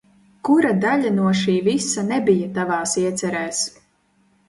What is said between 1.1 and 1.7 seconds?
no šī